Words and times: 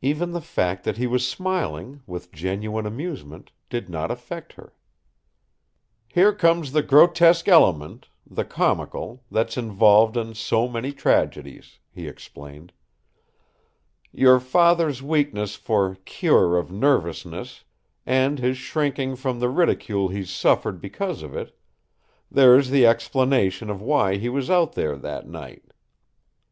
Even 0.00 0.30
the 0.30 0.40
fact 0.40 0.84
that 0.84 0.98
he 0.98 1.08
was 1.08 1.28
smiling, 1.28 2.00
with 2.06 2.30
genuine 2.30 2.86
amusement, 2.86 3.50
did 3.68 3.88
not 3.88 4.08
affect 4.08 4.52
her. 4.52 4.72
"Here 6.06 6.32
comes 6.32 6.70
the 6.70 6.80
grotesque 6.80 7.48
element, 7.48 8.06
the 8.24 8.44
comical, 8.44 9.24
that's 9.32 9.56
involved 9.56 10.16
in 10.16 10.36
so 10.36 10.68
many 10.68 10.92
tragedies," 10.92 11.80
he 11.92 12.06
explained. 12.06 12.72
"Your 14.12 14.38
father's 14.38 15.02
weakness 15.02 15.56
for 15.56 15.96
'cure' 16.04 16.56
of 16.56 16.70
nervousness, 16.70 17.64
and 18.06 18.38
his 18.38 18.56
shrinking 18.56 19.16
from 19.16 19.40
the 19.40 19.48
ridicule 19.48 20.06
he's 20.06 20.30
suffered 20.30 20.80
because 20.80 21.20
of 21.20 21.34
it 21.34 21.52
there's 22.30 22.70
the 22.70 22.86
explanation 22.86 23.68
of 23.70 23.82
why 23.82 24.18
he 24.18 24.28
was 24.28 24.48
out 24.48 24.74
there 24.74 24.94
that 24.96 25.26
night." 25.28 25.64